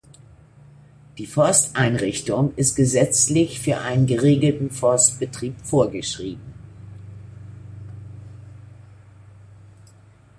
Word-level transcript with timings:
Die 1.19 1.27
Forsteinrichtung 1.27 2.55
ist 2.55 2.73
gesetzlich 2.75 3.59
für 3.59 3.77
einen 3.81 4.07
geregelten 4.07 4.71
Forstbetrieb 4.71 5.53
vorgeschrieben. 5.63 6.41